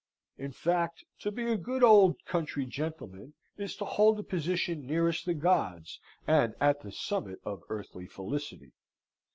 [0.39, 5.27] In fact, to be a good old country gentleman is to hold a position nearest
[5.27, 8.71] the gods, and at the summit of earthly felicity.